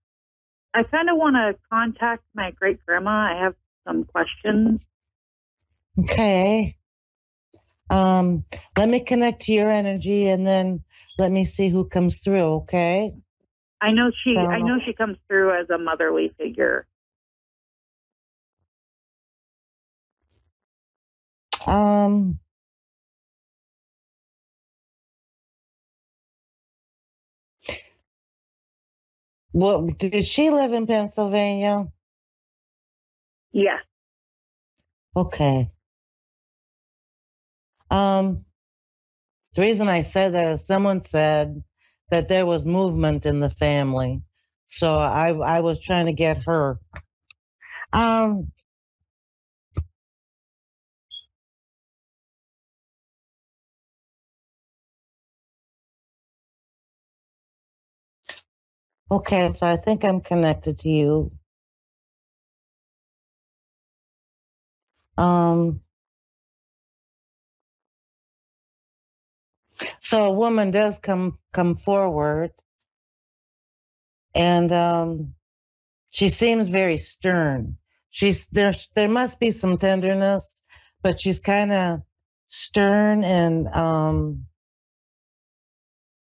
[0.72, 3.34] I kind of want to contact my great grandma.
[3.34, 3.56] I have
[3.88, 4.82] some questions.
[5.98, 6.78] Okay.
[7.90, 8.46] Um,
[8.78, 10.84] let me connect to your energy and then
[11.18, 13.14] let me see who comes through, okay?
[13.82, 14.38] I know she.
[14.38, 16.86] I know she comes through as a motherly figure.
[21.66, 22.40] Um,
[29.54, 31.88] what did she live in Pennsylvania?
[33.54, 33.80] Yes.
[35.16, 35.72] Okay.
[37.92, 38.46] Um,
[39.56, 41.64] the reason I said that is someone said
[42.12, 44.22] that there was movement in the family,
[44.70, 46.80] so I I was trying to get her.
[47.94, 48.53] Um.
[59.12, 61.32] Okay, so I think I'm connected to you.
[65.18, 65.82] Um,
[70.02, 72.52] so a woman does come come forward,
[74.36, 75.34] and um,
[76.12, 77.78] she seems very stern.
[78.12, 78.74] She's there.
[78.96, 80.64] There must be some tenderness,
[81.04, 82.02] but she's kind of
[82.50, 84.46] stern and um,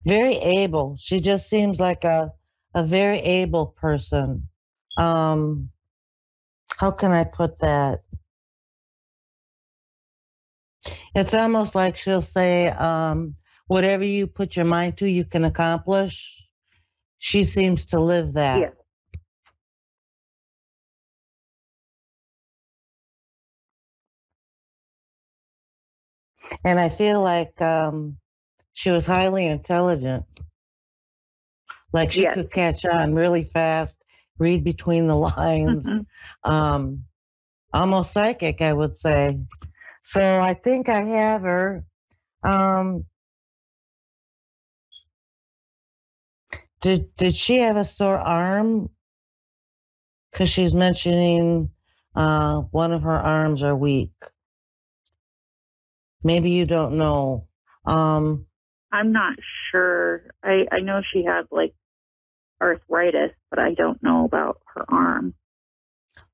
[0.04, 0.96] very able.
[0.98, 2.32] She just seems like a
[2.74, 4.48] a very able person.
[4.96, 5.70] Um,
[6.76, 8.02] how can I put that?
[11.14, 13.34] It's almost like she'll say, um,
[13.66, 16.42] whatever you put your mind to, you can accomplish.
[17.18, 18.58] She seems to live that.
[18.60, 18.72] Yes.
[26.64, 28.16] And I feel like um,
[28.72, 30.24] she was highly intelligent.
[31.92, 32.28] Like she Yes.
[32.28, 33.96] could catch on really fast,
[34.38, 36.06] read between the lines, Mhm.
[36.44, 37.04] um,
[37.72, 39.38] almost psychic, I would say.
[40.04, 41.84] So I think I have her.
[42.42, 43.06] Um,
[46.82, 48.90] did did she have a sore arm?
[50.32, 51.70] Because she's mentioning
[52.16, 54.12] uh, one of her arms are weak.
[56.22, 57.48] Maybe you don't know.
[57.84, 58.46] Um,
[58.92, 59.36] I'm not
[59.70, 60.30] sure.
[60.42, 61.74] I I know she had like
[62.60, 65.34] arthritis, but I don't know about her arm.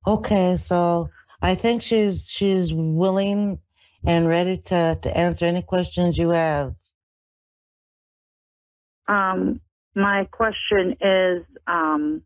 [0.06, 1.10] okay, so
[1.42, 3.58] I think she's she's willing
[4.04, 6.74] and ready to to answer any questions you have.
[9.08, 9.60] Um,
[9.94, 12.22] my question is, um,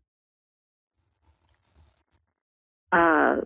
[2.91, 3.37] uh,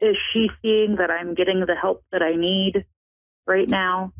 [0.00, 2.84] is she seeing that I'm getting the help that I need
[3.46, 4.12] right now?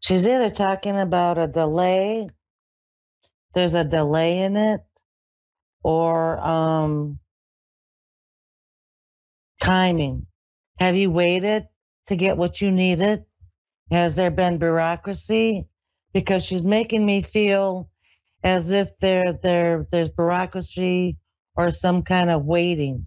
[0.00, 2.28] She's either talking about a delay,
[3.54, 4.80] there's a delay in it,
[5.82, 7.18] or um,
[9.60, 10.26] timing.
[10.78, 11.68] Have you waited
[12.06, 13.24] to get what you needed?
[13.90, 15.66] Has there been bureaucracy?
[16.12, 17.90] Because she's making me feel
[18.42, 21.18] as if there there there's bureaucracy
[21.56, 23.06] or some kind of waiting.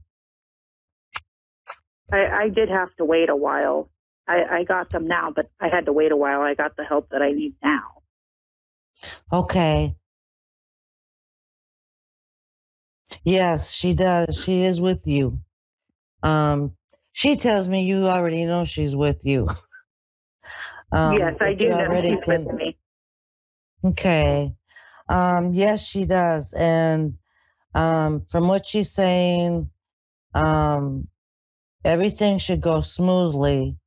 [2.11, 3.89] I, I did have to wait a while.
[4.31, 6.41] I, I got them now, but I had to wait a while.
[6.41, 8.01] I got the help that I need now.
[9.31, 9.95] Okay.
[13.23, 14.41] Yes, she does.
[14.41, 15.39] She is with you.
[16.23, 16.77] Um,
[17.11, 19.47] she tells me you already know she's with you.
[20.93, 22.77] Um, yes, I do know she's can- with me.
[23.85, 24.53] Okay.
[25.07, 26.51] Um, yes, she does.
[26.51, 27.17] And
[27.73, 29.69] um, from what she's saying,
[30.33, 31.07] um,
[31.85, 33.77] everything should go smoothly.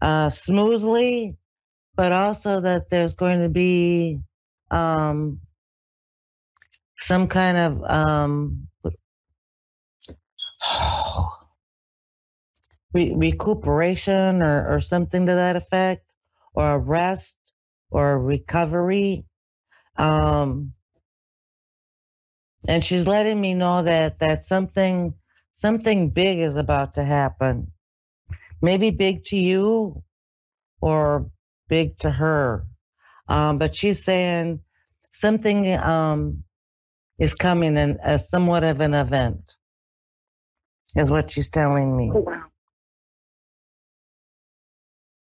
[0.00, 1.36] Uh, smoothly,
[1.96, 4.20] but also that there's going to be
[4.70, 5.40] um,
[6.96, 8.68] some kind of um,
[12.94, 16.04] re- recuperation or, or something to that effect,
[16.54, 17.36] or a rest
[17.90, 19.24] or a recovery.
[19.96, 20.74] Um,
[22.66, 25.14] and she's letting me know that that something
[25.54, 27.72] something big is about to happen.
[28.62, 30.02] Maybe big to you
[30.80, 31.30] or
[31.68, 32.66] big to her.
[33.28, 34.60] Um, but she's saying
[35.12, 36.44] something um,
[37.18, 39.56] is coming and as somewhat of an event
[40.96, 42.14] is what she's telling me.
[42.14, 42.44] Oh, wow.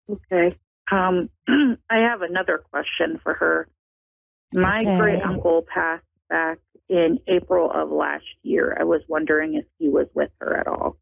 [0.09, 0.57] Okay.
[0.91, 1.29] Um,
[1.89, 3.69] I have another question for her.
[4.53, 4.91] My Okay.
[4.95, 8.77] great uncle passed back in April of last year.
[8.79, 10.97] I was wondering if he was with her at all.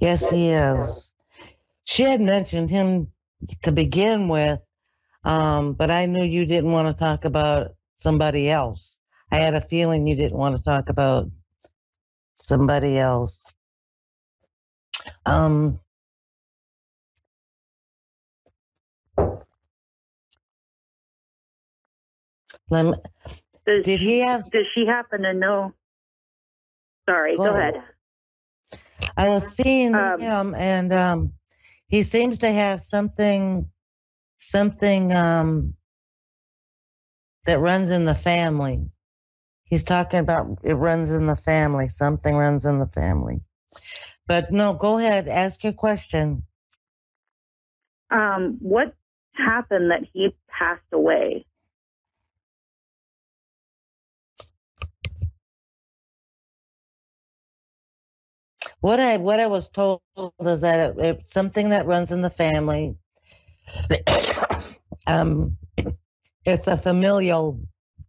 [0.00, 1.12] Yes, he is.
[1.84, 3.12] She had mentioned him
[3.62, 4.60] to begin with,
[5.24, 8.98] um, but I knew you didn't want to talk about somebody else.
[9.32, 11.30] I had a feeling you didn't want to talk about
[12.40, 13.44] somebody else.
[15.26, 15.80] Um,
[22.70, 22.94] let me,
[23.66, 24.44] Does did he have?
[24.52, 25.72] Does she happen to know?
[27.08, 27.74] Sorry, Go go, ahead.
[27.74, 27.82] ahead.
[29.16, 31.32] I was seeing Um, him, and um,
[31.88, 33.70] he seems to have something,
[34.40, 35.74] something um,
[37.46, 38.90] that runs in the family.
[39.64, 41.88] He's talking about it runs in the family.
[41.88, 43.40] Something runs in the family.
[44.26, 45.28] But no, go ahead.
[45.28, 46.44] Ask your question.
[48.10, 48.94] Um, what
[49.34, 51.46] happened that he passed away?
[58.80, 60.00] What I what I was told
[60.40, 62.96] is that it, it's something that runs in the family.
[65.06, 65.56] um,
[66.44, 67.60] it's a familial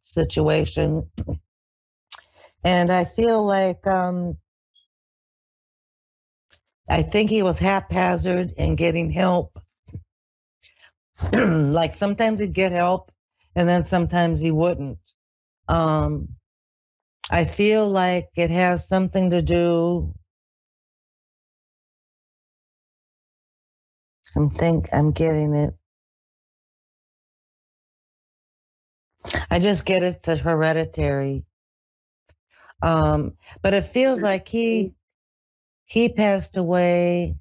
[0.02, 1.10] situation,
[2.64, 4.38] and I feel like um,
[6.90, 9.60] I think he was haphazard in getting help.
[11.34, 13.12] like sometimes he'd get help,
[13.56, 15.00] and then sometimes he wouldn't.
[15.68, 16.28] Um,
[17.32, 20.14] I feel like it has something to do
[24.36, 25.74] I'm think I'm getting it.
[29.50, 31.46] I just get it's a hereditary.
[32.82, 34.94] Um, but it feels like he
[35.86, 37.36] he passed away.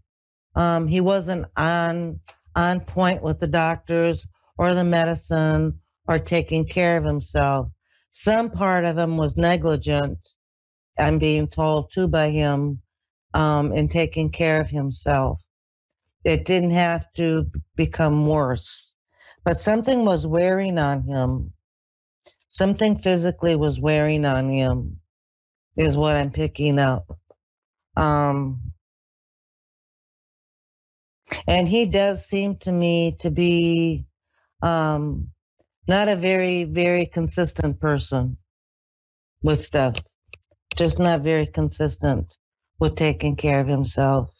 [0.54, 2.20] Um, he wasn't on
[2.54, 7.68] on point with the doctors or the medicine or taking care of himself.
[8.12, 10.18] Some part of him was negligent.
[10.98, 12.80] I'm being told too by him
[13.34, 15.43] um, in taking care of himself
[16.24, 18.94] it didn't have to become worse.
[19.44, 21.52] But something was wearing on him.
[22.48, 25.00] Something physically was wearing on him,
[25.76, 27.18] is what I'm picking up.
[27.96, 28.72] Um,
[31.46, 34.06] and he does seem to me to be
[34.62, 35.28] um,
[35.86, 38.36] not a very, very consistent person
[39.42, 40.02] with stuff.
[40.76, 42.36] Just not very consistent
[42.80, 44.33] with taking care of himself.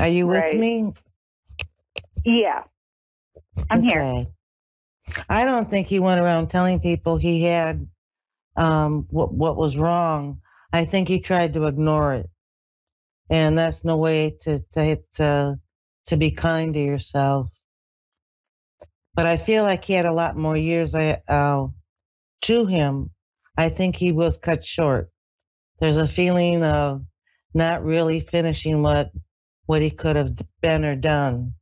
[0.00, 0.92] Are you with me?
[2.24, 2.64] Yeah,
[3.70, 4.26] I'm here.
[5.28, 7.86] I don't think he went around telling people he had
[8.56, 10.40] um, what what was wrong.
[10.72, 12.28] I think he tried to ignore it,
[13.30, 15.58] and that's no way to to to,
[16.06, 17.50] to be kind to yourself.
[19.14, 21.66] But I feel like he had a lot more years uh,
[22.42, 23.10] to him.
[23.56, 25.10] I think he was cut short.
[25.80, 27.02] There's a feeling of
[27.54, 29.10] not really finishing what
[29.66, 31.54] what he could have been or done,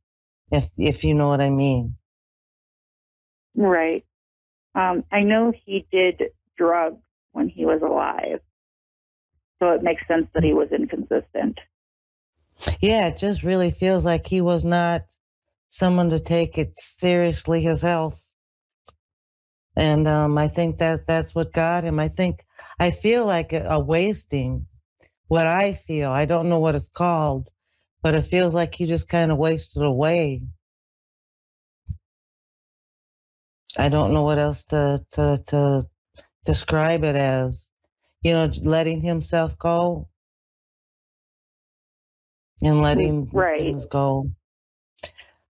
[0.51, 1.95] if if you know what I mean.
[3.55, 4.05] Right.
[4.75, 6.21] Um, I know he did
[6.57, 8.39] drugs when he was alive.
[9.59, 11.59] So it makes sense that he was inconsistent.
[12.81, 15.03] Yeah, it just really feels like he was not
[15.69, 18.23] someone to take it seriously, his health.
[19.75, 21.99] And um, I think that that's what got him.
[21.99, 22.45] I think
[22.79, 24.67] I feel like a, a wasting.
[25.27, 27.49] What I feel, I don't know what it's called,
[28.05, 30.43] but it feels like he just kind of wasted away.
[33.79, 35.87] I don't know what else to to to
[36.45, 37.67] describe it as.
[38.21, 40.07] You know, letting himself go
[42.61, 43.57] and letting Right.
[43.57, 44.29] things go.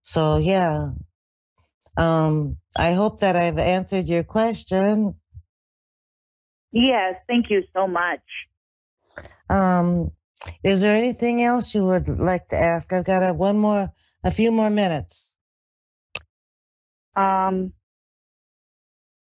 [0.06, 0.92] So yeah.
[1.98, 5.16] Um I hope that I've answered your question.
[6.72, 8.22] Yes, thank you so much.
[9.50, 10.12] Um
[10.64, 12.92] is there anything else you would like to ask?
[12.94, 13.92] I've got a, one more
[14.24, 15.36] a few more minutes.
[17.16, 17.74] Um,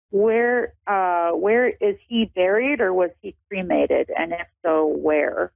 [0.10, 4.10] where uh, where is he buried, or was he cremated?
[4.18, 5.52] And if so, where?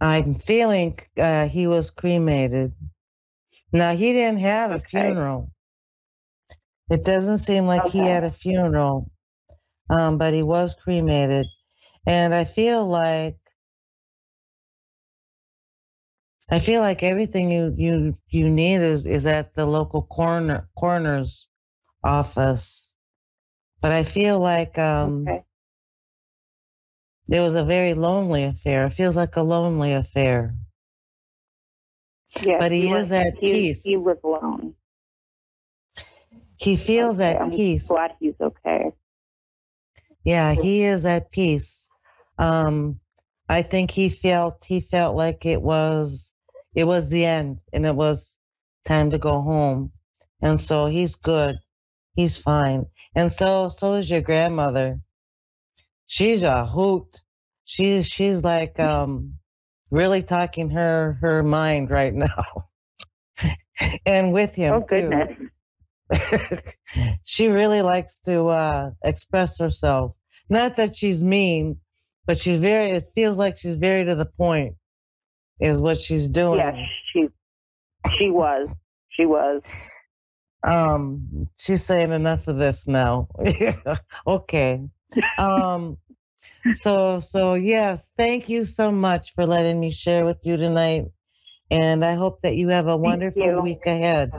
[0.00, 2.72] I'm feeling uh, he was cremated.
[3.72, 5.50] Now he didn't have a funeral.
[6.90, 9.10] It doesn't seem like he had a funeral,
[9.90, 11.46] um, but he was cremated,
[12.06, 13.36] and I feel like
[16.50, 21.48] I feel like everything you you you need is is at the local coroner coroner's
[22.02, 22.94] office.
[23.80, 25.44] But I feel like um, okay.
[27.28, 28.86] it was a very lonely affair.
[28.86, 30.54] It feels like a lonely affair.
[32.42, 33.82] Yeah, but he was, is at he, peace.
[33.82, 34.74] He was alone.
[36.58, 37.88] He feels Okay, at I'm peace.
[37.88, 38.92] glad he's okay.
[40.24, 41.90] Yeah, he is at peace.
[42.38, 43.00] Um,
[43.48, 46.32] I think he felt he felt like it was
[46.74, 48.36] it was the end and it was
[48.84, 49.92] time to go home.
[50.42, 51.56] And so he's good.
[52.14, 52.86] He's fine.
[53.14, 55.00] And so so is your grandmother.
[56.06, 57.20] She's a hoot.
[57.64, 59.38] She's she's like um
[59.90, 62.68] really talking her her mind right now.
[64.06, 65.30] and with him Oh too.
[67.24, 70.12] she really likes to uh, express herself.
[70.48, 71.78] Not that she's mean,
[72.26, 72.90] but she's very.
[72.92, 74.76] It feels like she's very to the point.
[75.60, 76.58] Is what she's doing.
[76.58, 76.76] Yes,
[77.12, 77.28] she
[78.18, 78.68] she was.
[79.10, 79.62] She was.
[80.62, 83.28] Um, she's saying enough of this now.
[84.26, 84.88] okay.
[85.36, 85.98] Um.
[86.74, 91.06] So so yes, thank you so much for letting me share with you tonight,
[91.70, 94.32] and I hope that you have a wonderful week ahead.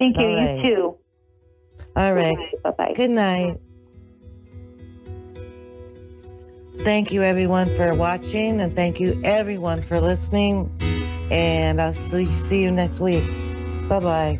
[0.00, 0.26] Thank you.
[0.26, 0.56] Right.
[0.56, 0.96] You too.
[1.94, 2.38] All right.
[2.64, 2.92] Bye bye.
[2.96, 3.58] Good night.
[6.78, 10.70] Thank you, everyone, for watching, and thank you, everyone, for listening.
[11.30, 13.24] And I'll see see you next week.
[13.88, 14.38] Bye bye.